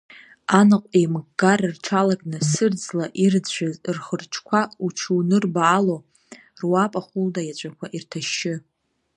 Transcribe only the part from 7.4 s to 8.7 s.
иаҵәақәа ирҭашьшьы.